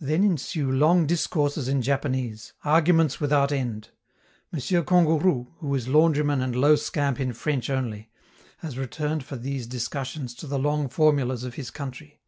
Then 0.00 0.24
ensue 0.24 0.68
long 0.72 1.06
discourses 1.06 1.68
in 1.68 1.82
Japanese, 1.82 2.52
arguments 2.64 3.20
without 3.20 3.52
end. 3.52 3.90
M. 4.52 4.58
Kangourou, 4.58 5.52
who 5.58 5.74
is 5.76 5.86
laundryman 5.86 6.42
and 6.42 6.56
low 6.56 6.74
scamp 6.74 7.20
in 7.20 7.32
French 7.32 7.70
only, 7.70 8.10
has 8.56 8.76
returned 8.76 9.22
for 9.24 9.36
these 9.36 9.68
discussions 9.68 10.34
to 10.34 10.48
the 10.48 10.58
long 10.58 10.88
formulas 10.88 11.44
of 11.44 11.54
his 11.54 11.70
country. 11.70 12.18